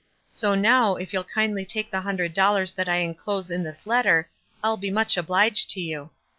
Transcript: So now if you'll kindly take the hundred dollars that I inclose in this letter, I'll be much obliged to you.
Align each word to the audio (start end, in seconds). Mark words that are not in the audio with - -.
So 0.31 0.55
now 0.55 0.95
if 0.95 1.13
you'll 1.13 1.23
kindly 1.23 1.63
take 1.63 1.91
the 1.91 2.01
hundred 2.01 2.33
dollars 2.33 2.73
that 2.73 2.89
I 2.89 2.95
inclose 2.95 3.51
in 3.51 3.61
this 3.61 3.85
letter, 3.85 4.31
I'll 4.63 4.75
be 4.75 4.89
much 4.89 5.15
obliged 5.15 5.69
to 5.75 5.79
you. 5.79 6.09